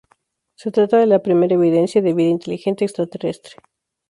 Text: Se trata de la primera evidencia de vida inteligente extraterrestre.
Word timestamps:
Se 0.55 0.71
trata 0.71 0.97
de 0.97 1.05
la 1.05 1.19
primera 1.21 1.53
evidencia 1.53 2.01
de 2.01 2.15
vida 2.15 2.29
inteligente 2.31 2.85
extraterrestre. 2.85 3.57